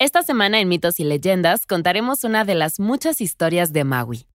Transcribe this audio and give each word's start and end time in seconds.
Esta 0.00 0.22
semana 0.22 0.60
en 0.60 0.68
Mitos 0.68 1.00
y 1.00 1.04
Leyendas 1.04 1.66
contaremos 1.66 2.22
una 2.22 2.44
de 2.44 2.54
las 2.54 2.78
muchas 2.78 3.20
historias 3.20 3.72
de 3.72 3.82
Maui. 3.82 4.28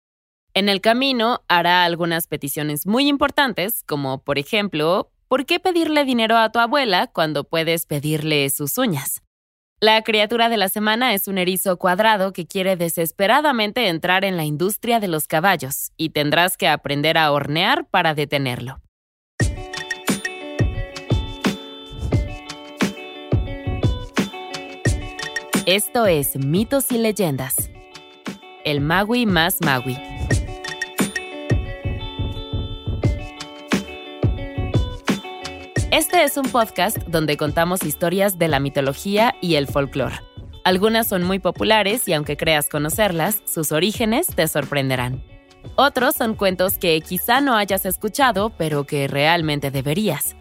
En 0.53 0.67
el 0.67 0.81
camino 0.81 1.39
hará 1.47 1.85
algunas 1.85 2.27
peticiones 2.27 2.85
muy 2.85 3.07
importantes, 3.07 3.81
como 3.87 4.21
por 4.21 4.37
ejemplo, 4.37 5.09
¿por 5.29 5.45
qué 5.45 5.61
pedirle 5.61 6.03
dinero 6.03 6.35
a 6.37 6.51
tu 6.51 6.59
abuela 6.59 7.07
cuando 7.07 7.45
puedes 7.45 7.85
pedirle 7.85 8.49
sus 8.49 8.77
uñas? 8.77 9.21
La 9.79 10.01
criatura 10.01 10.49
de 10.49 10.57
la 10.57 10.67
semana 10.67 11.13
es 11.13 11.29
un 11.29 11.37
erizo 11.37 11.77
cuadrado 11.77 12.33
que 12.33 12.45
quiere 12.45 12.75
desesperadamente 12.75 13.87
entrar 13.87 14.25
en 14.25 14.35
la 14.35 14.43
industria 14.43 14.99
de 14.99 15.07
los 15.07 15.27
caballos 15.27 15.93
y 15.95 16.09
tendrás 16.09 16.57
que 16.57 16.67
aprender 16.67 17.17
a 17.17 17.31
hornear 17.31 17.87
para 17.87 18.13
detenerlo. 18.13 18.81
Esto 25.65 26.07
es 26.07 26.35
Mitos 26.35 26.91
y 26.91 26.97
Leyendas. 26.97 27.69
El 28.65 28.81
Maui 28.81 29.25
más 29.25 29.61
Maui. 29.61 29.97
Este 35.89 36.25
es 36.25 36.35
un 36.35 36.49
podcast 36.49 36.97
donde 37.07 37.37
contamos 37.37 37.83
historias 37.83 38.37
de 38.37 38.49
la 38.49 38.59
mitología 38.59 39.35
y 39.39 39.55
el 39.55 39.67
folclore. 39.67 40.19
Algunas 40.65 41.07
son 41.07 41.23
muy 41.23 41.39
populares 41.39 42.09
y 42.09 42.13
aunque 42.13 42.35
creas 42.35 42.67
conocerlas, 42.67 43.41
sus 43.45 43.71
orígenes 43.71 44.27
te 44.27 44.49
sorprenderán. 44.49 45.23
Otros 45.77 46.15
son 46.15 46.35
cuentos 46.35 46.77
que 46.77 46.99
quizá 46.99 47.39
no 47.39 47.55
hayas 47.55 47.85
escuchado, 47.85 48.51
pero 48.57 48.83
que 48.83 49.07
realmente 49.07 49.71
deberías. 49.71 50.35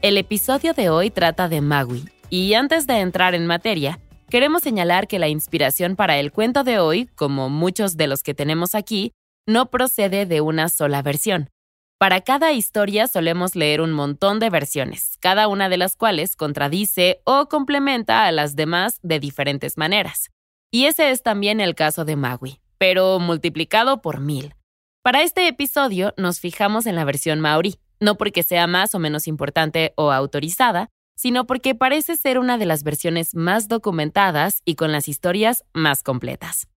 El 0.00 0.16
episodio 0.16 0.72
de 0.72 0.88
hoy 0.88 1.10
trata 1.10 1.50
de 1.50 1.60
Maui, 1.60 2.08
y 2.30 2.54
antes 2.54 2.86
de 2.86 3.00
entrar 3.00 3.34
en 3.34 3.46
materia, 3.46 4.00
queremos 4.32 4.62
señalar 4.62 5.08
que 5.08 5.18
la 5.18 5.28
inspiración 5.28 5.94
para 5.94 6.16
el 6.16 6.32
cuento 6.32 6.64
de 6.64 6.78
hoy, 6.78 7.04
como 7.16 7.50
muchos 7.50 7.98
de 7.98 8.06
los 8.06 8.22
que 8.22 8.32
tenemos 8.32 8.74
aquí, 8.74 9.12
no 9.46 9.68
procede 9.68 10.24
de 10.24 10.40
una 10.40 10.70
sola 10.70 11.02
versión. 11.02 11.50
Para 11.98 12.22
cada 12.22 12.50
historia 12.52 13.08
solemos 13.08 13.54
leer 13.56 13.82
un 13.82 13.92
montón 13.92 14.40
de 14.40 14.48
versiones, 14.48 15.18
cada 15.20 15.48
una 15.48 15.68
de 15.68 15.76
las 15.76 15.96
cuales 15.96 16.34
contradice 16.34 17.20
o 17.24 17.50
complementa 17.50 18.24
a 18.24 18.32
las 18.32 18.56
demás 18.56 19.00
de 19.02 19.20
diferentes 19.20 19.76
maneras. 19.76 20.30
Y 20.70 20.86
ese 20.86 21.10
es 21.10 21.22
también 21.22 21.60
el 21.60 21.74
caso 21.74 22.06
de 22.06 22.16
Maui, 22.16 22.58
pero 22.78 23.18
multiplicado 23.18 24.00
por 24.00 24.20
mil. 24.20 24.54
Para 25.02 25.20
este 25.20 25.46
episodio 25.46 26.14
nos 26.16 26.40
fijamos 26.40 26.86
en 26.86 26.96
la 26.96 27.04
versión 27.04 27.38
maori, 27.40 27.74
no 28.00 28.16
porque 28.16 28.42
sea 28.42 28.66
más 28.66 28.94
o 28.94 28.98
menos 28.98 29.28
importante 29.28 29.92
o 29.96 30.10
autorizada, 30.10 30.88
sino 31.16 31.46
porque 31.46 31.74
parece 31.74 32.16
ser 32.16 32.38
una 32.38 32.58
de 32.58 32.66
las 32.66 32.82
versiones 32.82 33.34
más 33.34 33.68
documentadas 33.68 34.62
y 34.64 34.74
con 34.74 34.92
las 34.92 35.08
historias 35.08 35.64
más 35.72 36.02
completas. 36.02 36.68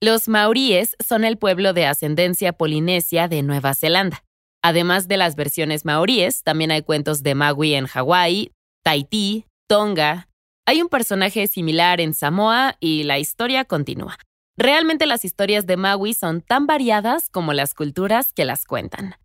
Los 0.00 0.28
maoríes 0.28 0.96
son 1.06 1.24
el 1.24 1.38
pueblo 1.38 1.72
de 1.72 1.86
ascendencia 1.86 2.52
polinesia 2.52 3.28
de 3.28 3.42
Nueva 3.42 3.74
Zelanda. 3.74 4.22
Además 4.62 5.08
de 5.08 5.16
las 5.16 5.36
versiones 5.36 5.84
maoríes, 5.84 6.42
también 6.42 6.70
hay 6.70 6.82
cuentos 6.82 7.22
de 7.22 7.34
Maui 7.34 7.74
en 7.74 7.86
Hawái, 7.86 8.52
Tahití, 8.82 9.46
Tonga. 9.66 10.28
Hay 10.66 10.82
un 10.82 10.88
personaje 10.88 11.46
similar 11.46 12.00
en 12.00 12.14
Samoa 12.14 12.76
y 12.80 13.04
la 13.04 13.18
historia 13.18 13.64
continúa. 13.64 14.18
Realmente 14.56 15.06
las 15.06 15.24
historias 15.24 15.66
de 15.66 15.76
Maui 15.76 16.14
son 16.14 16.40
tan 16.40 16.66
variadas 16.66 17.28
como 17.30 17.52
las 17.52 17.74
culturas 17.74 18.32
que 18.32 18.44
las 18.44 18.64
cuentan. 18.64 19.16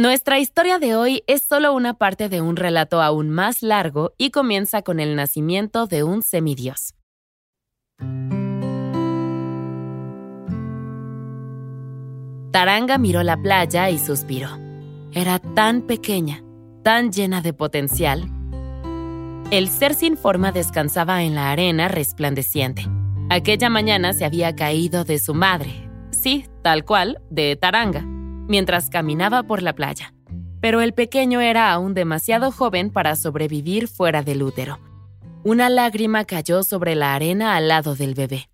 Nuestra 0.00 0.38
historia 0.38 0.78
de 0.78 0.96
hoy 0.96 1.24
es 1.26 1.42
solo 1.42 1.74
una 1.74 1.92
parte 1.92 2.30
de 2.30 2.40
un 2.40 2.56
relato 2.56 3.02
aún 3.02 3.28
más 3.28 3.62
largo 3.62 4.14
y 4.16 4.30
comienza 4.30 4.80
con 4.80 4.98
el 4.98 5.14
nacimiento 5.14 5.86
de 5.86 6.04
un 6.04 6.22
semidios. 6.22 6.94
Taranga 12.50 12.96
miró 12.96 13.22
la 13.22 13.36
playa 13.36 13.90
y 13.90 13.98
suspiró. 13.98 14.48
Era 15.12 15.38
tan 15.38 15.82
pequeña, 15.82 16.42
tan 16.82 17.12
llena 17.12 17.42
de 17.42 17.52
potencial. 17.52 18.24
El 19.50 19.68
ser 19.68 19.92
sin 19.92 20.16
forma 20.16 20.50
descansaba 20.50 21.24
en 21.24 21.34
la 21.34 21.50
arena 21.50 21.88
resplandeciente. 21.88 22.86
Aquella 23.28 23.68
mañana 23.68 24.14
se 24.14 24.24
había 24.24 24.56
caído 24.56 25.04
de 25.04 25.18
su 25.18 25.34
madre, 25.34 25.90
sí, 26.10 26.46
tal 26.62 26.86
cual, 26.86 27.20
de 27.28 27.54
Taranga, 27.56 28.02
mientras 28.50 28.90
caminaba 28.90 29.44
por 29.44 29.62
la 29.62 29.74
playa. 29.74 30.12
Pero 30.60 30.80
el 30.80 30.92
pequeño 30.92 31.40
era 31.40 31.72
aún 31.72 31.94
demasiado 31.94 32.50
joven 32.50 32.90
para 32.90 33.14
sobrevivir 33.14 33.86
fuera 33.86 34.22
del 34.22 34.42
útero. 34.42 34.80
Una 35.44 35.70
lágrima 35.70 36.24
cayó 36.24 36.64
sobre 36.64 36.96
la 36.96 37.14
arena 37.14 37.54
al 37.54 37.68
lado 37.68 37.94
del 37.94 38.14
bebé. 38.14 38.50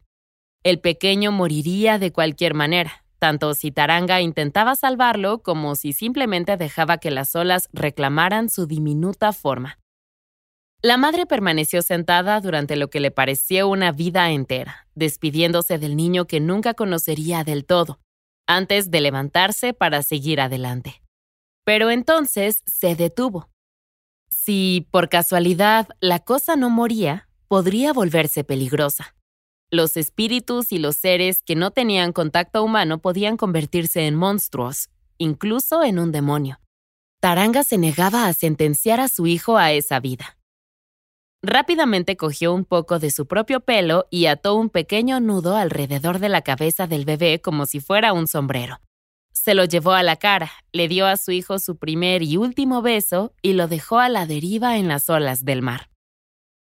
El 0.62 0.80
pequeño 0.80 1.32
moriría 1.32 1.98
de 1.98 2.12
cualquier 2.12 2.52
manera, 2.52 3.04
tanto 3.18 3.54
si 3.54 3.72
Taranga 3.72 4.20
intentaba 4.20 4.76
salvarlo 4.76 5.42
como 5.42 5.74
si 5.74 5.94
simplemente 5.94 6.56
dejaba 6.58 6.98
que 6.98 7.10
las 7.10 7.34
olas 7.34 7.68
reclamaran 7.72 8.50
su 8.50 8.66
diminuta 8.66 9.32
forma. 9.32 9.78
La 10.82 10.98
madre 10.98 11.24
permaneció 11.24 11.80
sentada 11.80 12.38
durante 12.40 12.76
lo 12.76 12.90
que 12.90 13.00
le 13.00 13.10
pareció 13.10 13.66
una 13.66 13.92
vida 13.92 14.30
entera, 14.30 14.86
despidiéndose 14.94 15.78
del 15.78 15.96
niño 15.96 16.26
que 16.26 16.38
nunca 16.38 16.74
conocería 16.74 17.44
del 17.44 17.64
todo, 17.64 17.98
antes 18.46 18.90
de 18.90 19.00
levantarse 19.00 19.72
para 19.74 20.02
seguir 20.02 20.40
adelante. 20.40 21.02
Pero 21.64 21.90
entonces 21.90 22.62
se 22.66 22.94
detuvo. 22.94 23.48
Si, 24.30 24.86
por 24.90 25.08
casualidad, 25.08 25.88
la 26.00 26.20
cosa 26.20 26.56
no 26.56 26.70
moría, 26.70 27.28
podría 27.48 27.92
volverse 27.92 28.44
peligrosa. 28.44 29.16
Los 29.70 29.96
espíritus 29.96 30.70
y 30.70 30.78
los 30.78 30.96
seres 30.96 31.42
que 31.42 31.56
no 31.56 31.72
tenían 31.72 32.12
contacto 32.12 32.62
humano 32.62 32.98
podían 32.98 33.36
convertirse 33.36 34.06
en 34.06 34.14
monstruos, 34.14 34.90
incluso 35.18 35.82
en 35.82 35.98
un 35.98 36.12
demonio. 36.12 36.60
Taranga 37.20 37.64
se 37.64 37.78
negaba 37.78 38.26
a 38.26 38.32
sentenciar 38.32 39.00
a 39.00 39.08
su 39.08 39.26
hijo 39.26 39.58
a 39.58 39.72
esa 39.72 39.98
vida. 39.98 40.35
Rápidamente 41.48 42.16
cogió 42.16 42.52
un 42.52 42.64
poco 42.64 42.98
de 42.98 43.12
su 43.12 43.28
propio 43.28 43.60
pelo 43.60 44.08
y 44.10 44.26
ató 44.26 44.56
un 44.56 44.68
pequeño 44.68 45.20
nudo 45.20 45.54
alrededor 45.54 46.18
de 46.18 46.28
la 46.28 46.42
cabeza 46.42 46.88
del 46.88 47.04
bebé 47.04 47.40
como 47.40 47.66
si 47.66 47.78
fuera 47.78 48.12
un 48.12 48.26
sombrero. 48.26 48.80
Se 49.32 49.54
lo 49.54 49.64
llevó 49.64 49.92
a 49.92 50.02
la 50.02 50.16
cara, 50.16 50.50
le 50.72 50.88
dio 50.88 51.06
a 51.06 51.16
su 51.16 51.30
hijo 51.30 51.60
su 51.60 51.76
primer 51.76 52.24
y 52.24 52.36
último 52.36 52.82
beso 52.82 53.32
y 53.42 53.52
lo 53.52 53.68
dejó 53.68 54.00
a 54.00 54.08
la 54.08 54.26
deriva 54.26 54.76
en 54.76 54.88
las 54.88 55.08
olas 55.08 55.44
del 55.44 55.62
mar. 55.62 55.88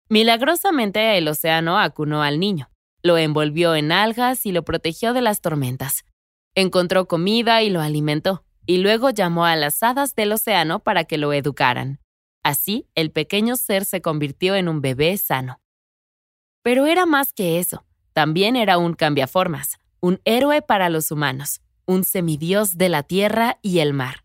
Milagrosamente 0.09 1.19
el 1.19 1.29
océano 1.29 1.79
acunó 1.79 2.23
al 2.23 2.41
niño. 2.41 2.71
Lo 3.03 3.19
envolvió 3.19 3.75
en 3.75 3.93
algas 3.93 4.47
y 4.47 4.53
lo 4.53 4.65
protegió 4.65 5.13
de 5.13 5.21
las 5.21 5.43
tormentas. 5.43 6.07
Encontró 6.55 7.07
comida 7.09 7.63
y 7.63 7.69
lo 7.69 7.83
alimentó, 7.83 8.47
y 8.65 8.79
luego 8.79 9.11
llamó 9.11 9.45
a 9.45 9.55
las 9.55 9.83
hadas 9.83 10.15
del 10.15 10.33
océano 10.33 10.79
para 10.79 11.05
que 11.05 11.19
lo 11.19 11.35
educaran. 11.35 12.02
Así, 12.43 12.89
el 12.95 13.13
pequeño 13.13 13.57
ser 13.57 13.85
se 13.85 14.01
convirtió 14.01 14.57
en 14.57 14.69
un 14.69 14.81
bebé 14.81 15.17
sano. 15.17 15.61
Pero 16.63 16.87
era 16.87 17.07
más 17.07 17.33
que 17.33 17.59
eso. 17.59 17.85
También 18.13 18.57
era 18.57 18.79
un 18.79 18.95
cambiaformas, 18.95 19.79
un 20.01 20.21
héroe 20.25 20.63
para 20.63 20.89
los 20.89 21.11
humanos, 21.11 21.61
un 21.87 22.05
semidios 22.05 22.77
de 22.77 22.89
la 22.89 23.03
tierra 23.03 23.59
y 23.63 23.79
el 23.79 23.93
mar. 23.95 24.25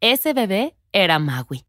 Ese 0.00 0.32
bebé 0.32 0.76
era 0.92 1.18
Maui. 1.18 1.64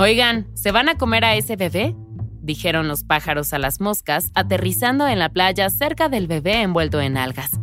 Oigan, 0.00 0.48
¿se 0.54 0.70
van 0.70 0.88
a 0.88 0.96
comer 0.96 1.24
a 1.24 1.34
ese 1.34 1.56
bebé? 1.56 1.96
dijeron 2.40 2.88
los 2.88 3.04
pájaros 3.04 3.52
a 3.52 3.58
las 3.58 3.80
moscas, 3.80 4.30
aterrizando 4.34 5.06
en 5.06 5.18
la 5.18 5.28
playa 5.28 5.68
cerca 5.70 6.08
del 6.08 6.26
bebé 6.26 6.62
envuelto 6.62 7.00
en 7.00 7.16
algas. 7.16 7.60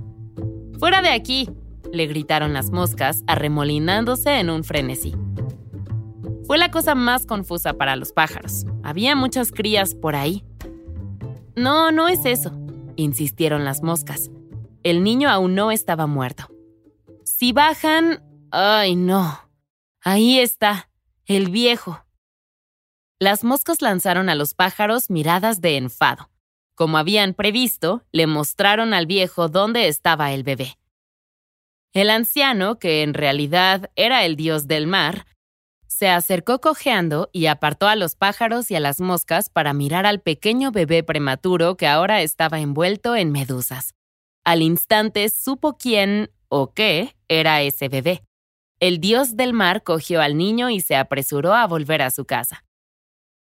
¡Fuera 0.79 1.01
de 1.01 1.09
aquí! 1.09 1.49
Le 1.95 2.07
gritaron 2.07 2.53
las 2.53 2.71
moscas, 2.71 3.23
arremolinándose 3.27 4.39
en 4.39 4.49
un 4.49 4.63
frenesí. 4.63 5.15
Fue 6.45 6.57
la 6.57 6.69
cosa 6.69 6.93
más 6.93 7.25
confusa 7.25 7.73
para 7.73 7.95
los 7.95 8.11
pájaros. 8.11 8.65
Había 8.83 9.15
muchas 9.15 9.51
crías 9.51 9.95
por 9.95 10.15
ahí. 10.15 10.45
No, 11.55 11.91
no 11.91 12.07
es 12.07 12.25
eso, 12.25 12.51
insistieron 12.95 13.65
las 13.65 13.81
moscas. 13.81 14.29
El 14.83 15.03
niño 15.03 15.29
aún 15.29 15.55
no 15.55 15.71
estaba 15.71 16.05
muerto. 16.05 16.47
Si 17.23 17.51
bajan... 17.51 18.21
¡Ay, 18.51 18.95
no! 18.95 19.39
Ahí 20.01 20.39
está, 20.39 20.89
el 21.25 21.49
viejo, 21.49 22.05
las 23.17 23.45
moscas 23.45 23.81
lanzaron 23.81 24.27
a 24.27 24.35
los 24.35 24.53
pájaros 24.53 25.09
miradas 25.09 25.61
de 25.61 25.77
enfado. 25.77 26.29
Como 26.75 26.97
habían 26.97 27.33
previsto, 27.33 28.03
le 28.11 28.27
mostraron 28.27 28.93
al 28.93 29.05
viejo 29.05 29.47
dónde 29.47 29.87
estaba 29.87 30.33
el 30.33 30.43
bebé. 30.43 30.77
El 31.95 32.09
anciano, 32.09 32.77
que 32.77 33.03
en 33.03 33.13
realidad 33.13 33.89
era 33.95 34.25
el 34.25 34.35
dios 34.35 34.67
del 34.67 34.85
mar, 34.85 35.25
se 35.87 36.09
acercó 36.09 36.59
cojeando 36.59 37.29
y 37.31 37.45
apartó 37.45 37.87
a 37.87 37.95
los 37.95 38.17
pájaros 38.17 38.69
y 38.69 38.75
a 38.75 38.81
las 38.81 38.99
moscas 38.99 39.49
para 39.49 39.73
mirar 39.73 40.05
al 40.05 40.19
pequeño 40.19 40.73
bebé 40.73 41.03
prematuro 41.03 41.77
que 41.77 41.87
ahora 41.87 42.21
estaba 42.21 42.59
envuelto 42.59 43.15
en 43.15 43.31
medusas. 43.31 43.93
Al 44.43 44.61
instante 44.61 45.29
supo 45.29 45.77
quién 45.77 46.31
o 46.49 46.73
qué 46.73 47.15
era 47.29 47.61
ese 47.61 47.87
bebé. 47.87 48.25
El 48.81 48.99
dios 48.99 49.37
del 49.37 49.53
mar 49.53 49.81
cogió 49.83 50.21
al 50.21 50.35
niño 50.35 50.69
y 50.69 50.81
se 50.81 50.97
apresuró 50.97 51.53
a 51.53 51.65
volver 51.65 52.01
a 52.01 52.11
su 52.11 52.25
casa. 52.25 52.65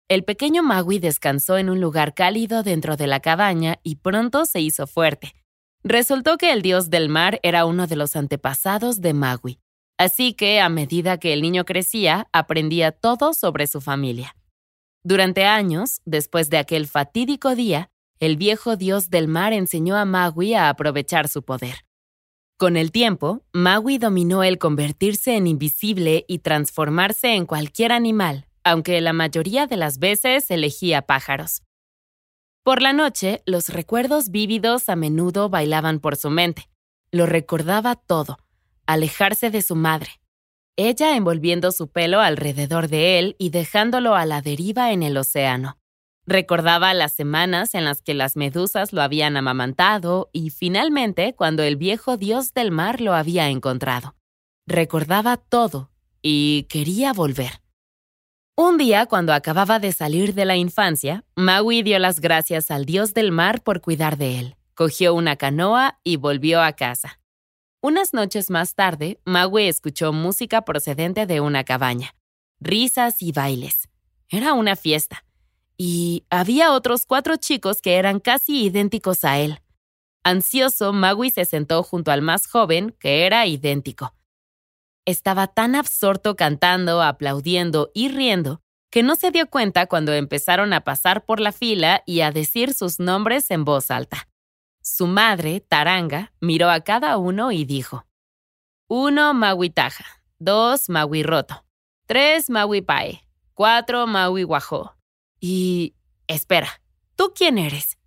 El 0.08 0.24
pequeño 0.24 0.62
Magui 0.62 0.98
descansó 0.98 1.56
en 1.56 1.70
un 1.70 1.80
lugar 1.80 2.12
cálido 2.12 2.62
dentro 2.62 2.98
de 2.98 3.06
la 3.06 3.20
cabaña 3.20 3.78
y 3.82 3.96
pronto 3.96 4.44
se 4.44 4.60
hizo 4.60 4.86
fuerte. 4.86 5.32
Resultó 5.88 6.36
que 6.36 6.50
el 6.52 6.62
dios 6.62 6.90
del 6.90 7.08
mar 7.08 7.38
era 7.44 7.64
uno 7.64 7.86
de 7.86 7.94
los 7.94 8.16
antepasados 8.16 9.00
de 9.00 9.14
Magui, 9.14 9.60
así 9.98 10.32
que 10.32 10.60
a 10.60 10.68
medida 10.68 11.18
que 11.18 11.32
el 11.32 11.42
niño 11.42 11.64
crecía, 11.64 12.26
aprendía 12.32 12.90
todo 12.90 13.32
sobre 13.32 13.68
su 13.68 13.80
familia. 13.80 14.34
Durante 15.04 15.44
años, 15.44 16.00
después 16.04 16.50
de 16.50 16.58
aquel 16.58 16.88
fatídico 16.88 17.54
día, 17.54 17.88
el 18.18 18.36
viejo 18.36 18.74
dios 18.74 19.10
del 19.10 19.28
mar 19.28 19.52
enseñó 19.52 19.94
a 19.96 20.04
Magui 20.04 20.54
a 20.54 20.70
aprovechar 20.70 21.28
su 21.28 21.44
poder. 21.44 21.84
Con 22.56 22.76
el 22.76 22.90
tiempo, 22.90 23.44
Magui 23.52 23.98
dominó 23.98 24.42
el 24.42 24.58
convertirse 24.58 25.36
en 25.36 25.46
invisible 25.46 26.24
y 26.26 26.40
transformarse 26.40 27.36
en 27.36 27.46
cualquier 27.46 27.92
animal, 27.92 28.48
aunque 28.64 29.00
la 29.00 29.12
mayoría 29.12 29.68
de 29.68 29.76
las 29.76 30.00
veces 30.00 30.50
elegía 30.50 31.02
pájaros. 31.02 31.62
Por 32.66 32.82
la 32.82 32.92
noche, 32.92 33.42
los 33.46 33.68
recuerdos 33.68 34.30
vívidos 34.30 34.88
a 34.88 34.96
menudo 34.96 35.48
bailaban 35.48 36.00
por 36.00 36.16
su 36.16 36.30
mente. 36.30 36.68
Lo 37.12 37.24
recordaba 37.24 37.94
todo, 37.94 38.38
alejarse 38.86 39.52
de 39.52 39.62
su 39.62 39.76
madre, 39.76 40.20
ella 40.74 41.14
envolviendo 41.14 41.70
su 41.70 41.86
pelo 41.86 42.20
alrededor 42.20 42.88
de 42.88 43.20
él 43.20 43.36
y 43.38 43.50
dejándolo 43.50 44.16
a 44.16 44.26
la 44.26 44.42
deriva 44.42 44.90
en 44.90 45.04
el 45.04 45.16
océano. 45.16 45.78
Recordaba 46.26 46.92
las 46.92 47.12
semanas 47.12 47.72
en 47.76 47.84
las 47.84 48.02
que 48.02 48.14
las 48.14 48.34
medusas 48.34 48.92
lo 48.92 49.00
habían 49.00 49.36
amamantado 49.36 50.28
y 50.32 50.50
finalmente 50.50 51.36
cuando 51.36 51.62
el 51.62 51.76
viejo 51.76 52.16
dios 52.16 52.52
del 52.52 52.72
mar 52.72 53.00
lo 53.00 53.14
había 53.14 53.48
encontrado. 53.48 54.16
Recordaba 54.66 55.36
todo 55.36 55.92
y 56.20 56.64
quería 56.64 57.12
volver. 57.12 57.60
Un 58.58 58.78
día, 58.78 59.04
cuando 59.04 59.34
acababa 59.34 59.78
de 59.78 59.92
salir 59.92 60.32
de 60.32 60.46
la 60.46 60.56
infancia, 60.56 61.26
Maui 61.34 61.82
dio 61.82 61.98
las 61.98 62.20
gracias 62.20 62.70
al 62.70 62.86
dios 62.86 63.12
del 63.12 63.30
mar 63.30 63.62
por 63.62 63.82
cuidar 63.82 64.16
de 64.16 64.38
él. 64.38 64.56
Cogió 64.74 65.12
una 65.12 65.36
canoa 65.36 66.00
y 66.04 66.16
volvió 66.16 66.62
a 66.62 66.72
casa. 66.72 67.20
Unas 67.82 68.14
noches 68.14 68.48
más 68.48 68.74
tarde, 68.74 69.20
Maui 69.26 69.64
escuchó 69.64 70.14
música 70.14 70.62
procedente 70.62 71.26
de 71.26 71.42
una 71.42 71.64
cabaña. 71.64 72.14
Risas 72.58 73.20
y 73.20 73.32
bailes. 73.32 73.90
Era 74.30 74.54
una 74.54 74.74
fiesta. 74.74 75.26
Y 75.76 76.24
había 76.30 76.72
otros 76.72 77.04
cuatro 77.04 77.36
chicos 77.36 77.82
que 77.82 77.96
eran 77.96 78.20
casi 78.20 78.64
idénticos 78.64 79.24
a 79.24 79.38
él. 79.38 79.60
Ansioso, 80.24 80.94
Maui 80.94 81.28
se 81.28 81.44
sentó 81.44 81.82
junto 81.82 82.10
al 82.10 82.22
más 82.22 82.46
joven, 82.46 82.96
que 82.98 83.26
era 83.26 83.46
idéntico. 83.46 84.15
Estaba 85.06 85.46
tan 85.46 85.76
absorto 85.76 86.34
cantando, 86.34 87.00
aplaudiendo 87.00 87.90
y 87.94 88.08
riendo 88.08 88.60
que 88.90 89.02
no 89.02 89.14
se 89.14 89.30
dio 89.30 89.48
cuenta 89.48 89.86
cuando 89.86 90.12
empezaron 90.12 90.72
a 90.72 90.82
pasar 90.82 91.24
por 91.24 91.38
la 91.38 91.52
fila 91.52 92.02
y 92.06 92.22
a 92.22 92.32
decir 92.32 92.74
sus 92.74 92.98
nombres 92.98 93.50
en 93.50 93.64
voz 93.64 93.90
alta. 93.90 94.28
Su 94.82 95.06
madre, 95.06 95.60
Taranga, 95.60 96.32
miró 96.40 96.70
a 96.70 96.80
cada 96.80 97.18
uno 97.18 97.52
y 97.52 97.64
dijo, 97.64 98.06
Uno 98.88 99.32
Maui 99.32 99.70
Taja, 99.70 100.04
dos 100.38 100.88
Maui 100.88 101.22
Roto, 101.22 101.64
tres 102.06 102.50
Maui 102.50 102.82
Pae, 102.82 103.28
cuatro 103.54 104.06
Maui 104.06 104.42
Guajó. 104.42 104.96
Y... 105.40 105.94
espera, 106.26 106.80
¿tú 107.14 107.32
quién 107.34 107.58
eres? 107.58 107.98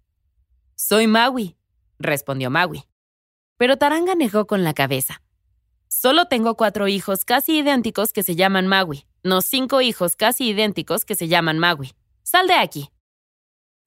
Soy 0.75 1.07
Maui, 1.07 1.55
respondió 1.97 2.49
Maui. 2.49 2.83
Pero 3.57 3.77
Taranga 3.77 4.15
negó 4.15 4.47
con 4.47 4.63
la 4.63 4.73
cabeza. 4.73 5.21
Solo 6.01 6.27
tengo 6.27 6.55
cuatro 6.55 6.87
hijos 6.87 7.25
casi 7.25 7.57
idénticos 7.57 8.13
que 8.13 8.23
se 8.23 8.37
llaman 8.37 8.67
Maui, 8.67 9.05
no 9.21 9.41
cinco 9.41 9.81
hijos 9.81 10.15
casi 10.15 10.47
idénticos 10.47 11.03
que 11.03 11.13
se 11.13 11.27
llaman 11.27 11.59
Maui. 11.59 11.91
Sal 12.23 12.47
de 12.47 12.53
aquí. 12.53 12.89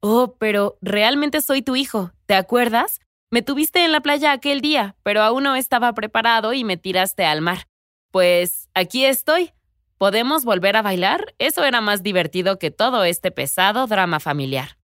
Oh, 0.02 0.36
pero 0.38 0.76
realmente 0.82 1.40
soy 1.40 1.62
tu 1.62 1.74
hijo, 1.74 2.12
¿te 2.26 2.34
acuerdas? 2.34 3.00
Me 3.30 3.40
tuviste 3.40 3.82
en 3.82 3.92
la 3.92 4.02
playa 4.02 4.32
aquel 4.32 4.60
día, 4.60 4.94
pero 5.02 5.22
aún 5.22 5.44
no 5.44 5.56
estaba 5.56 5.94
preparado 5.94 6.52
y 6.52 6.64
me 6.64 6.76
tiraste 6.76 7.24
al 7.24 7.40
mar. 7.40 7.66
Pues 8.10 8.68
aquí 8.74 9.06
estoy. 9.06 9.52
¿Podemos 9.96 10.44
volver 10.44 10.76
a 10.76 10.82
bailar? 10.82 11.34
Eso 11.38 11.64
era 11.64 11.80
más 11.80 12.02
divertido 12.02 12.58
que 12.58 12.70
todo 12.70 13.04
este 13.04 13.30
pesado 13.30 13.86
drama 13.86 14.20
familiar. 14.20 14.76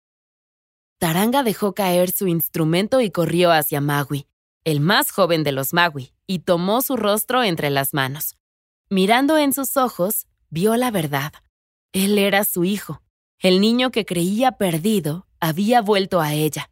Taranga 0.96 1.42
dejó 1.42 1.74
caer 1.74 2.10
su 2.10 2.26
instrumento 2.26 3.02
y 3.02 3.10
corrió 3.10 3.52
hacia 3.52 3.82
Maui 3.82 4.26
el 4.64 4.80
más 4.80 5.10
joven 5.12 5.44
de 5.44 5.52
los 5.52 5.72
Maui, 5.72 6.12
y 6.28 6.40
tomó 6.40 6.80
su 6.80 6.96
rostro 6.96 7.42
entre 7.42 7.70
las 7.70 7.92
manos. 7.92 8.36
Mirando 8.88 9.36
en 9.36 9.52
sus 9.52 9.76
ojos, 9.76 10.28
vio 10.48 10.76
la 10.76 10.92
verdad. 10.92 11.32
Él 11.92 12.18
era 12.18 12.44
su 12.44 12.64
hijo. 12.64 13.02
El 13.40 13.60
niño 13.60 13.90
que 13.90 14.04
creía 14.04 14.52
perdido 14.52 15.26
había 15.40 15.80
vuelto 15.80 16.20
a 16.20 16.34
ella. 16.34 16.70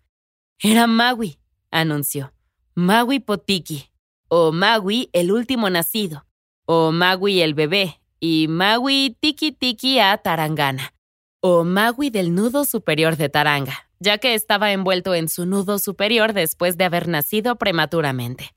Era 0.61 0.87
Maui, 0.87 1.41
anunció. 1.73 2.33
Maui 2.77 3.19
Potiki, 3.19 3.91
o 4.29 4.53
Maui 4.53 5.11
el 5.13 5.33
último 5.33 5.69
nacido, 5.71 6.27
o 6.67 6.93
Maui 6.93 7.41
el 7.41 7.55
bebé, 7.55 8.01
y 8.21 8.47
Maui 8.49 9.17
Tiki 9.19 9.51
Tiki 9.51 9.99
a 9.99 10.17
Tarangana, 10.19 10.95
o 11.41 11.65
Maui 11.65 12.11
del 12.11 12.33
nudo 12.33 12.65
superior 12.65 13.17
de 13.17 13.29
Taranga 13.29 13.87
ya 13.99 14.19
que 14.19 14.35
estaba 14.35 14.73
envuelto 14.73 15.15
en 15.15 15.29
su 15.29 15.47
nudo 15.47 15.79
superior 15.79 16.33
después 16.33 16.77
de 16.77 16.85
haber 16.85 17.09
nacido 17.09 17.57
prematuramente. 17.57 18.55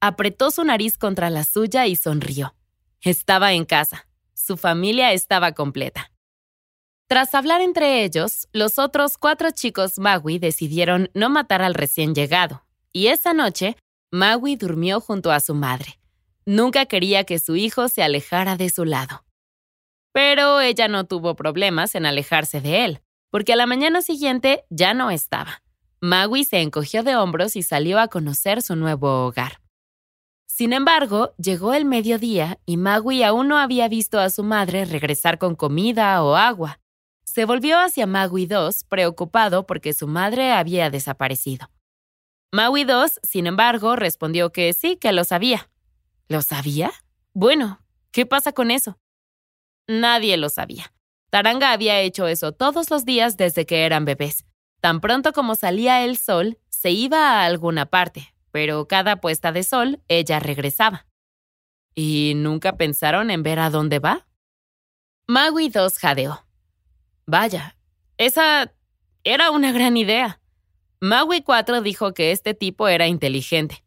Apretó 0.00 0.52
su 0.52 0.62
nariz 0.62 0.96
contra 0.96 1.28
la 1.28 1.44
suya 1.44 1.86
y 1.86 1.96
sonrió. 1.96 2.54
Estaba 3.00 3.52
en 3.52 3.64
casa. 3.64 4.06
Su 4.32 4.56
familia 4.56 5.12
estaba 5.12 5.52
completa. 5.52 6.12
Tras 7.08 7.34
hablar 7.34 7.62
entre 7.62 8.04
ellos, 8.04 8.48
los 8.52 8.78
otros 8.78 9.18
cuatro 9.18 9.50
chicos 9.50 9.98
Maui 9.98 10.38
decidieron 10.38 11.10
no 11.14 11.30
matar 11.30 11.62
al 11.62 11.74
recién 11.74 12.14
llegado, 12.14 12.64
y 12.92 13.08
esa 13.08 13.32
noche 13.32 13.76
Maui 14.12 14.56
durmió 14.56 15.00
junto 15.00 15.32
a 15.32 15.40
su 15.40 15.54
madre. 15.54 15.98
Nunca 16.44 16.86
quería 16.86 17.24
que 17.24 17.38
su 17.38 17.56
hijo 17.56 17.88
se 17.88 18.02
alejara 18.02 18.56
de 18.56 18.70
su 18.70 18.84
lado. 18.84 19.24
Pero 20.12 20.60
ella 20.60 20.86
no 20.86 21.04
tuvo 21.04 21.34
problemas 21.34 21.94
en 21.94 22.06
alejarse 22.06 22.60
de 22.60 22.84
él, 22.84 23.00
porque 23.30 23.54
a 23.54 23.56
la 23.56 23.66
mañana 23.66 24.02
siguiente 24.02 24.64
ya 24.70 24.94
no 24.94 25.10
estaba. 25.10 25.62
Magui 26.00 26.44
se 26.44 26.60
encogió 26.60 27.02
de 27.02 27.16
hombros 27.16 27.56
y 27.56 27.62
salió 27.62 27.98
a 27.98 28.08
conocer 28.08 28.62
su 28.62 28.76
nuevo 28.76 29.26
hogar. 29.26 29.60
Sin 30.58 30.72
embargo, 30.72 31.36
llegó 31.36 31.72
el 31.72 31.84
mediodía 31.84 32.58
y 32.66 32.78
Magui 32.78 33.22
aún 33.22 33.46
no 33.46 33.58
había 33.58 33.86
visto 33.86 34.18
a 34.18 34.28
su 34.28 34.42
madre 34.42 34.86
regresar 34.86 35.38
con 35.38 35.54
comida 35.54 36.20
o 36.24 36.34
agua. 36.34 36.80
Se 37.22 37.44
volvió 37.44 37.78
hacia 37.78 38.08
Magui 38.08 38.46
2, 38.46 38.82
preocupado 38.88 39.68
porque 39.68 39.92
su 39.92 40.08
madre 40.08 40.50
había 40.50 40.90
desaparecido. 40.90 41.70
Magui 42.50 42.82
2, 42.82 43.20
sin 43.22 43.46
embargo, 43.46 43.94
respondió 43.94 44.50
que 44.50 44.72
sí, 44.72 44.96
que 44.96 45.12
lo 45.12 45.22
sabía. 45.22 45.70
¿Lo 46.26 46.42
sabía? 46.42 46.90
Bueno, 47.34 47.80
¿qué 48.10 48.26
pasa 48.26 48.50
con 48.50 48.72
eso? 48.72 48.98
Nadie 49.86 50.36
lo 50.38 50.48
sabía. 50.48 50.92
Taranga 51.30 51.70
había 51.70 52.00
hecho 52.00 52.26
eso 52.26 52.50
todos 52.50 52.90
los 52.90 53.04
días 53.04 53.36
desde 53.36 53.64
que 53.64 53.86
eran 53.86 54.04
bebés. 54.04 54.44
Tan 54.80 55.00
pronto 55.00 55.32
como 55.32 55.54
salía 55.54 56.04
el 56.04 56.16
sol, 56.16 56.58
se 56.68 56.90
iba 56.90 57.30
a 57.30 57.44
alguna 57.44 57.86
parte, 57.86 58.34
pero 58.50 58.88
cada 58.88 59.20
puesta 59.20 59.52
de 59.52 59.62
sol 59.62 60.02
ella 60.08 60.40
regresaba. 60.40 61.06
¿Y 61.94 62.34
nunca 62.36 62.76
pensaron 62.76 63.30
en 63.30 63.42
ver 63.42 63.58
a 63.58 63.70
dónde 63.70 63.98
va? 63.98 64.26
Magui 65.26 65.68
2 65.68 65.98
jadeó. 65.98 66.46
Vaya, 67.26 67.76
esa 68.16 68.72
era 69.24 69.50
una 69.50 69.72
gran 69.72 69.96
idea. 69.96 70.40
Magui 71.00 71.42
4 71.42 71.82
dijo 71.82 72.14
que 72.14 72.32
este 72.32 72.54
tipo 72.54 72.88
era 72.88 73.06
inteligente. 73.06 73.84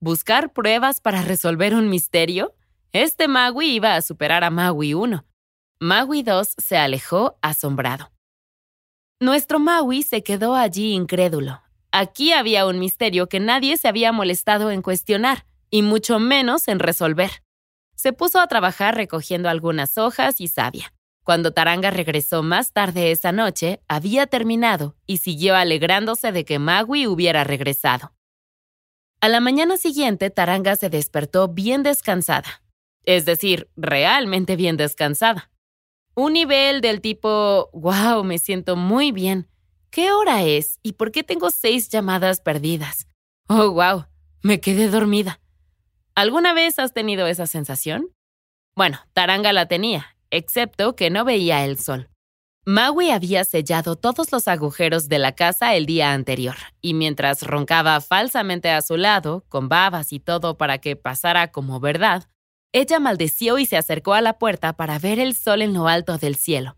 ¿Buscar 0.00 0.52
pruebas 0.52 1.00
para 1.00 1.22
resolver 1.22 1.74
un 1.74 1.88
misterio? 1.88 2.54
Este 2.92 3.28
Magui 3.28 3.74
iba 3.74 3.96
a 3.96 4.02
superar 4.02 4.44
a 4.44 4.50
Magui 4.50 4.94
1, 4.94 5.26
Maui 5.78 6.22
2 6.22 6.54
se 6.56 6.78
alejó 6.78 7.38
asombrado. 7.42 8.10
Nuestro 9.20 9.58
Maui 9.58 10.02
se 10.02 10.22
quedó 10.22 10.54
allí 10.54 10.94
incrédulo. 10.94 11.60
Aquí 11.98 12.32
había 12.32 12.66
un 12.66 12.78
misterio 12.78 13.26
que 13.26 13.40
nadie 13.40 13.78
se 13.78 13.88
había 13.88 14.12
molestado 14.12 14.70
en 14.70 14.82
cuestionar, 14.82 15.46
y 15.70 15.80
mucho 15.80 16.18
menos 16.18 16.68
en 16.68 16.78
resolver. 16.78 17.42
Se 17.94 18.12
puso 18.12 18.38
a 18.38 18.46
trabajar 18.48 18.94
recogiendo 18.94 19.48
algunas 19.48 19.96
hojas 19.96 20.38
y 20.42 20.48
savia. 20.48 20.92
Cuando 21.24 21.54
Taranga 21.54 21.90
regresó 21.90 22.42
más 22.42 22.74
tarde 22.74 23.12
esa 23.12 23.32
noche, 23.32 23.80
había 23.88 24.26
terminado 24.26 24.94
y 25.06 25.16
siguió 25.16 25.56
alegrándose 25.56 26.32
de 26.32 26.44
que 26.44 26.58
Maui 26.58 27.06
hubiera 27.06 27.44
regresado. 27.44 28.12
A 29.22 29.30
la 29.30 29.40
mañana 29.40 29.78
siguiente, 29.78 30.28
Taranga 30.28 30.76
se 30.76 30.90
despertó 30.90 31.48
bien 31.48 31.82
descansada. 31.82 32.62
Es 33.04 33.24
decir, 33.24 33.70
realmente 33.74 34.56
bien 34.56 34.76
descansada. 34.76 35.50
Un 36.14 36.34
nivel 36.34 36.82
del 36.82 37.00
tipo, 37.00 37.70
wow, 37.72 38.22
me 38.22 38.36
siento 38.36 38.76
muy 38.76 39.12
bien. 39.12 39.48
¿Qué 39.90 40.12
hora 40.12 40.42
es 40.42 40.78
y 40.82 40.92
por 40.92 41.12
qué 41.12 41.22
tengo 41.22 41.50
seis 41.50 41.88
llamadas 41.88 42.40
perdidas? 42.40 43.06
Oh, 43.48 43.70
wow, 43.70 44.06
me 44.42 44.60
quedé 44.60 44.88
dormida. 44.88 45.40
¿Alguna 46.14 46.52
vez 46.52 46.78
has 46.78 46.92
tenido 46.92 47.26
esa 47.26 47.46
sensación? 47.46 48.10
Bueno, 48.74 48.98
Taranga 49.12 49.52
la 49.52 49.68
tenía, 49.68 50.16
excepto 50.30 50.96
que 50.96 51.10
no 51.10 51.24
veía 51.24 51.64
el 51.64 51.78
sol. 51.78 52.10
Maui 52.68 53.10
había 53.10 53.44
sellado 53.44 53.94
todos 53.94 54.32
los 54.32 54.48
agujeros 54.48 55.08
de 55.08 55.20
la 55.20 55.32
casa 55.36 55.76
el 55.76 55.86
día 55.86 56.12
anterior, 56.12 56.56
y 56.80 56.94
mientras 56.94 57.42
roncaba 57.42 58.00
falsamente 58.00 58.70
a 58.70 58.82
su 58.82 58.96
lado, 58.96 59.44
con 59.48 59.68
babas 59.68 60.12
y 60.12 60.18
todo 60.18 60.58
para 60.58 60.78
que 60.78 60.96
pasara 60.96 61.52
como 61.52 61.78
verdad, 61.78 62.28
ella 62.72 62.98
maldeció 62.98 63.58
y 63.58 63.66
se 63.66 63.76
acercó 63.76 64.14
a 64.14 64.20
la 64.20 64.38
puerta 64.38 64.72
para 64.72 64.98
ver 64.98 65.20
el 65.20 65.36
sol 65.36 65.62
en 65.62 65.74
lo 65.74 65.86
alto 65.86 66.18
del 66.18 66.34
cielo. 66.34 66.76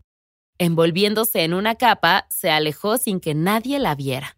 Envolviéndose 0.61 1.45
en 1.45 1.53
una 1.53 1.75
capa, 1.75 2.27
se 2.29 2.51
alejó 2.51 2.97
sin 2.97 3.21
que 3.21 3.33
nadie 3.33 3.79
la 3.79 3.95
viera. 3.95 4.37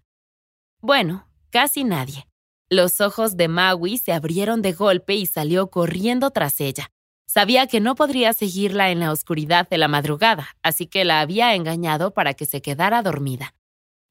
Bueno, 0.80 1.28
casi 1.50 1.84
nadie. 1.84 2.28
Los 2.70 3.02
ojos 3.02 3.38
de 3.38 3.48
Maui 3.48 3.98
se 3.98 4.14
abrieron 4.14 4.62
de 4.62 4.72
golpe 4.72 5.16
y 5.16 5.26
salió 5.26 5.72
corriendo 5.72 6.30
tras 6.30 6.62
ella. 6.62 6.92
Sabía 7.26 7.66
que 7.66 7.80
no 7.80 7.96
podría 7.96 8.34
seguirla 8.34 8.92
en 8.92 9.00
la 9.00 9.12
oscuridad 9.12 9.68
de 9.68 9.80
la 9.80 9.88
madrugada, 9.88 10.50
así 10.62 10.86
que 10.86 11.06
la 11.06 11.22
había 11.22 11.56
engañado 11.56 12.14
para 12.14 12.36
que 12.36 12.46
se 12.46 12.62
quedara 12.62 13.02
dormida. 13.02 13.56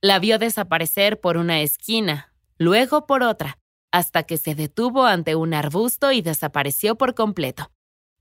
La 0.03 0.19
vio 0.19 0.39
desaparecer 0.39 1.21
por 1.21 1.37
una 1.37 1.61
esquina, 1.61 2.35
luego 2.59 3.07
por 3.07 3.23
otra, 3.23 3.59
hasta 3.93 4.25
que 4.25 4.37
se 4.37 4.57
detuvo 4.57 5.07
ante 5.07 5.37
un 5.37 5.55
arbusto 5.55 6.11
y 6.11 6.23
desapareció 6.23 6.97
por 6.97 7.15
completo. 7.15 7.71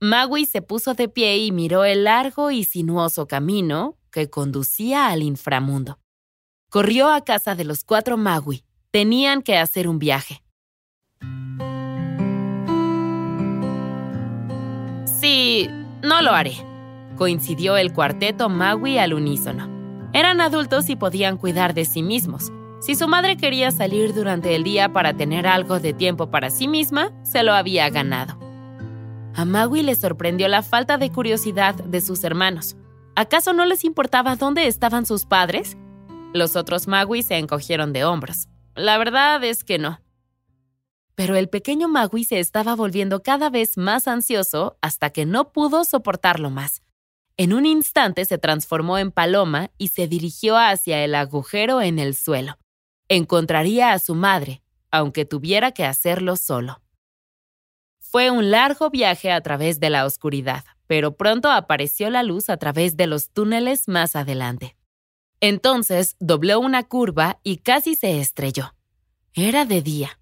Maui 0.01 0.45
se 0.45 0.61
puso 0.61 0.93
de 0.93 1.09
pie 1.09 1.39
y 1.39 1.51
miró 1.51 1.83
el 1.83 2.05
largo 2.05 2.51
y 2.51 2.63
sinuoso 2.63 3.27
camino 3.27 3.97
que 4.11 4.29
conducía 4.29 5.09
al 5.09 5.23
inframundo. 5.23 5.99
Corrió 6.69 7.09
a 7.09 7.25
casa 7.25 7.53
de 7.53 7.65
los 7.65 7.83
cuatro 7.83 8.15
Maui. 8.15 8.63
Tenían 8.91 9.41
que 9.41 9.57
hacer 9.57 9.89
un 9.89 9.99
viaje. 9.99 10.41
Sí, 15.19 15.67
no 16.01 16.21
lo 16.21 16.31
haré, 16.31 16.55
coincidió 17.17 17.75
el 17.75 17.91
cuarteto 17.91 18.47
Maui 18.47 18.99
al 18.99 19.13
unísono. 19.13 19.67
Eran 20.13 20.39
adultos 20.39 20.89
y 20.89 20.95
podían 20.95 21.35
cuidar 21.35 21.73
de 21.73 21.83
sí 21.83 22.03
mismos. 22.03 22.53
Si 22.79 22.95
su 22.95 23.09
madre 23.09 23.35
quería 23.35 23.69
salir 23.71 24.13
durante 24.13 24.55
el 24.55 24.63
día 24.63 24.93
para 24.93 25.13
tener 25.13 25.45
algo 25.45 25.81
de 25.81 25.91
tiempo 25.91 26.31
para 26.31 26.49
sí 26.49 26.69
misma, 26.69 27.11
se 27.23 27.43
lo 27.43 27.53
había 27.53 27.89
ganado. 27.89 28.48
A 29.39 29.45
Maui 29.45 29.83
le 29.83 29.95
sorprendió 29.95 30.49
la 30.49 30.61
falta 30.63 30.97
de 30.97 31.13
curiosidad 31.13 31.73
de 31.73 32.01
sus 32.01 32.25
hermanos. 32.25 32.75
¿Acaso 33.15 33.53
no 33.53 33.63
les 33.63 33.85
importaba 33.85 34.35
dónde 34.35 34.67
estaban 34.67 35.05
sus 35.05 35.23
padres? 35.23 35.77
Los 36.33 36.57
otros 36.57 36.89
Maui 36.89 37.23
se 37.23 37.37
encogieron 37.37 37.93
de 37.93 38.03
hombros. 38.03 38.49
La 38.75 38.97
verdad 38.97 39.41
es 39.45 39.63
que 39.63 39.79
no. 39.79 40.01
Pero 41.15 41.37
el 41.37 41.47
pequeño 41.47 41.87
Magui 41.87 42.25
se 42.25 42.41
estaba 42.41 42.75
volviendo 42.75 43.23
cada 43.23 43.49
vez 43.49 43.77
más 43.77 44.09
ansioso 44.09 44.77
hasta 44.81 45.09
que 45.11 45.25
no 45.25 45.53
pudo 45.53 45.85
soportarlo 45.85 46.49
más. 46.49 46.81
En 47.37 47.53
un 47.53 47.65
instante 47.65 48.25
se 48.25 48.39
transformó 48.39 48.97
en 48.97 49.09
paloma 49.09 49.71
y 49.77 49.87
se 49.87 50.09
dirigió 50.09 50.57
hacia 50.57 51.01
el 51.05 51.15
agujero 51.15 51.81
en 51.81 51.97
el 51.97 52.13
suelo. 52.13 52.57
Encontraría 53.07 53.93
a 53.93 53.99
su 53.99 54.15
madre, 54.15 54.63
aunque 54.91 55.23
tuviera 55.23 55.71
que 55.71 55.85
hacerlo 55.85 56.35
solo. 56.35 56.81
Fue 58.11 58.31
un 58.31 58.49
largo 58.49 58.89
viaje 58.89 59.31
a 59.31 59.39
través 59.41 59.79
de 59.79 59.91
la 59.91 60.03
oscuridad, 60.03 60.63
pero 60.87 61.15
pronto 61.15 61.51
apareció 61.51 62.09
la 62.09 62.23
luz 62.23 62.49
a 62.49 62.57
través 62.57 62.97
de 62.97 63.05
los 63.05 63.29
túneles 63.29 63.87
más 63.87 64.15
adelante. 64.15 64.75
Entonces 65.41 66.15
dobló 66.19 66.59
una 66.59 66.81
curva 66.81 67.39
y 67.43 67.57
casi 67.57 67.93
se 67.93 68.19
estrelló. 68.19 68.73
Era 69.35 69.63
de 69.65 69.83
día. 69.83 70.19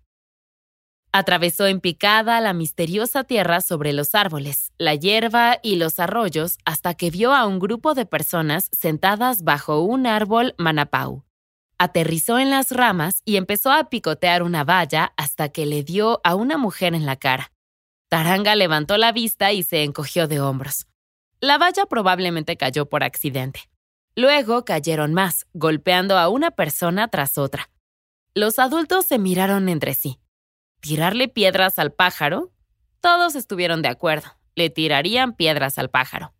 Atravesó 1.13 1.65
en 1.65 1.79
picada 1.79 2.41
la 2.41 2.51
misteriosa 2.51 3.24
tierra 3.24 3.62
sobre 3.62 3.94
los 3.94 4.15
árboles, 4.15 4.74
la 4.77 4.94
hierba 4.94 5.58
y 5.63 5.77
los 5.77 6.01
arroyos 6.01 6.58
hasta 6.65 6.94
que 6.94 7.10
vio 7.10 7.34
a 7.34 7.48
un 7.48 7.58
grupo 7.58 7.94
de 7.94 8.06
personas 8.06 8.70
sentadas 8.74 9.44
bajo 9.44 9.79
un 9.79 10.08
árbol 10.08 10.56
manapau. 10.58 11.24
Aterrizó 11.77 12.38
en 12.38 12.50
las 12.50 12.74
ramas 12.74 13.22
y 13.24 13.38
empezó 13.38 13.72
a 13.72 13.89
picotear 13.89 14.44
una 14.44 14.65
valla 14.65 15.13
hasta 15.15 15.48
que 15.48 15.65
le 15.65 15.84
dio 15.84 16.20
a 16.25 16.36
una 16.36 16.58
mujer 16.58 16.94
en 16.94 17.06
la 17.06 17.15
cara. 17.15 17.53
Taranga 18.10 18.56
levantó 18.56 18.98
la 18.98 19.12
vista 19.12 19.52
y 19.52 19.64
se 19.64 19.84
encogió 19.84 20.28
de 20.28 20.40
hombros. 20.40 20.88
La 21.42 21.58
valla 21.58 21.86
probablemente 21.86 22.56
cayó 22.56 22.88
por 22.88 23.04
accidente. 23.04 23.70
Luego 24.16 24.64
cayeron 24.64 25.14
más, 25.14 25.46
golpeando 25.54 26.18
a 26.18 26.30
una 26.30 26.52
persona 26.52 27.10
tras 27.10 27.38
otra. 27.38 27.70
Los 28.34 28.60
adultos 28.60 29.06
se 29.06 29.20
miraron 29.20 29.68
entre 29.68 29.94
sí. 29.94 30.20
¿Tirarle 30.80 31.28
piedras 31.28 31.80
al 31.80 31.92
pájaro? 31.92 32.52
Todos 33.02 33.36
estuvieron 33.36 33.82
de 33.82 33.90
acuerdo. 33.90 34.30
Le 34.56 34.70
tirarían 34.70 35.36
piedras 35.36 35.78
al 35.78 35.90
pájaro. 35.90 36.34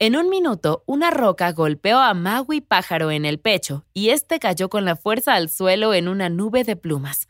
En 0.00 0.16
un 0.16 0.28
minuto, 0.28 0.82
una 0.86 1.10
roca 1.10 1.52
golpeó 1.52 1.98
a 1.98 2.14
Maui 2.14 2.60
pájaro 2.60 3.10
en 3.10 3.24
el 3.24 3.38
pecho 3.38 3.86
y 3.94 4.10
este 4.10 4.38
cayó 4.38 4.68
con 4.68 4.84
la 4.84 4.96
fuerza 4.96 5.34
al 5.34 5.48
suelo 5.48 5.94
en 5.94 6.08
una 6.08 6.28
nube 6.28 6.64
de 6.64 6.76
plumas. 6.76 7.27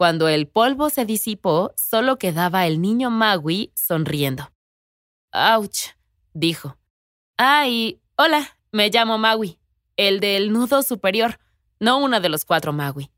Cuando 0.00 0.28
el 0.28 0.48
polvo 0.48 0.88
se 0.88 1.04
disipó, 1.04 1.74
solo 1.76 2.16
quedaba 2.16 2.66
el 2.66 2.80
niño 2.80 3.10
Maui 3.10 3.70
sonriendo. 3.74 4.50
¡Auch! 5.30 5.90
dijo. 6.32 6.78
¡Ay! 7.36 8.00
Hola, 8.16 8.56
me 8.72 8.88
llamo 8.88 9.18
Maui, 9.18 9.58
el 9.98 10.20
del 10.20 10.54
nudo 10.54 10.82
superior, 10.82 11.38
no 11.80 11.98
uno 11.98 12.18
de 12.22 12.30
los 12.30 12.46
cuatro 12.46 12.72
Maui. 12.72 13.10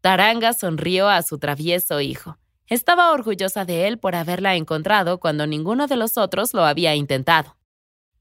Taranga 0.00 0.52
sonrió 0.52 1.08
a 1.08 1.22
su 1.22 1.40
travieso 1.40 2.00
hijo. 2.00 2.38
Estaba 2.68 3.10
orgullosa 3.10 3.64
de 3.64 3.88
él 3.88 3.98
por 3.98 4.14
haberla 4.14 4.54
encontrado 4.54 5.18
cuando 5.18 5.48
ninguno 5.48 5.88
de 5.88 5.96
los 5.96 6.16
otros 6.18 6.54
lo 6.54 6.64
había 6.64 6.94
intentado. 6.94 7.56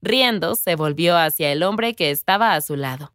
Riendo, 0.01 0.56
se 0.56 0.75
volvió 0.75 1.15
hacia 1.18 1.51
el 1.51 1.62
hombre 1.62 1.94
que 1.94 2.10
estaba 2.10 2.56
a 2.56 2.62
su 2.62 2.77
lado. 2.77 3.13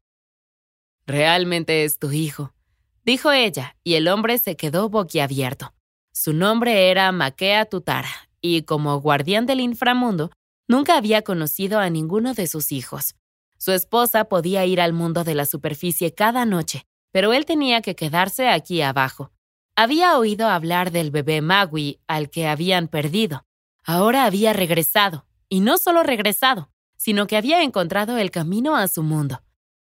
Realmente 1.07 1.83
es 1.83 1.99
tu 1.99 2.13
hijo, 2.13 2.55
dijo 3.05 3.33
ella, 3.33 3.77
y 3.85 3.95
el 3.95 4.09
hombre 4.09 4.39
se 4.39 4.57
quedó 4.57 4.89
boquiabierto. 4.89 5.73
Su 6.13 6.33
nombre 6.33 6.91
era 6.91 7.13
Makea 7.13 7.67
Tutara, 7.67 8.11
y 8.41 8.63
como 8.63 9.01
guardián 9.01 9.47
del 9.47 9.61
inframundo, 9.61 10.31
nunca 10.69 10.97
había 10.97 11.23
conocido 11.23 11.79
a 11.79 11.91
ninguno 11.91 12.35
de 12.35 12.47
sus 12.47 12.73
hijos. 12.73 13.15
Su 13.59 13.73
esposa 13.73 14.25
podía 14.25 14.65
ir 14.65 14.81
al 14.81 14.93
mundo 14.93 15.25
de 15.25 15.35
la 15.35 15.45
superficie 15.45 16.15
cada 16.15 16.47
noche, 16.47 16.85
pero 17.13 17.33
él 17.33 17.45
tenía 17.45 17.83
que 17.83 17.95
quedarse 17.95 18.49
aquí 18.49 18.81
abajo. 18.83 19.33
Había 19.77 20.19
oído 20.19 20.49
hablar 20.49 20.91
del 20.91 21.11
bebé 21.11 21.43
Magui 21.43 22.01
al 22.07 22.31
que 22.31 22.47
habían 22.49 22.89
perdido. 22.89 23.45
Ahora 23.85 24.25
había 24.25 24.53
regresado, 24.53 25.27
y 25.49 25.61
no 25.61 25.79
solo 25.79 26.03
regresado, 26.03 26.71
sino 26.97 27.27
que 27.27 27.37
había 27.37 27.63
encontrado 27.63 28.19
el 28.19 28.31
camino 28.31 28.77
a 28.77 28.89
su 28.89 29.03
mundo. 29.03 29.43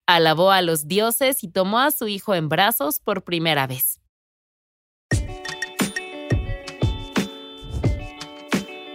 Alabó 0.08 0.52
a 0.52 0.62
los 0.62 0.88
dioses 0.88 1.44
y 1.44 1.50
tomó 1.50 1.80
a 1.80 1.92
su 1.92 2.08
hijo 2.08 2.34
en 2.34 2.48
brazos 2.48 3.02
por 3.02 3.26
primera 3.26 3.68
vez. 3.68 4.00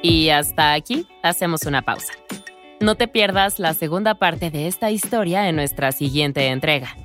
Y 0.02 0.30
hasta 0.30 0.72
aquí 0.72 1.06
hacemos 1.22 1.64
una 1.66 1.82
pausa. 1.82 2.14
No 2.80 2.96
te 2.96 3.08
pierdas 3.08 3.58
la 3.58 3.74
segunda 3.74 4.14
parte 4.14 4.50
de 4.50 4.66
esta 4.66 4.90
historia 4.90 5.48
en 5.50 5.54
nuestra 5.54 5.92
siguiente 5.92 6.46
entrega. 6.48 6.96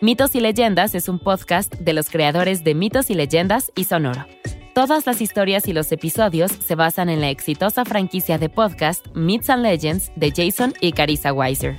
Mitos 0.00 0.34
y 0.34 0.40
Leyendas 0.40 0.94
es 0.94 1.08
un 1.08 1.18
podcast 1.18 1.74
de 1.74 1.92
los 1.92 2.08
creadores 2.08 2.64
de 2.64 2.74
Mitos 2.74 3.10
y 3.10 3.14
Leyendas 3.14 3.70
y 3.76 3.84
Sonoro. 3.84 4.26
Todas 4.74 5.06
las 5.06 5.20
historias 5.20 5.68
y 5.68 5.74
los 5.74 5.92
episodios 5.92 6.50
se 6.50 6.74
basan 6.74 7.10
en 7.10 7.20
la 7.20 7.28
exitosa 7.28 7.84
franquicia 7.84 8.38
de 8.38 8.48
podcast 8.48 9.06
Myths 9.14 9.50
and 9.50 9.62
Legends 9.62 10.10
de 10.16 10.32
Jason 10.34 10.72
y 10.80 10.92
Carissa 10.92 11.32
Weiser. 11.34 11.78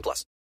18 0.00 0.02
plus. 0.02 0.30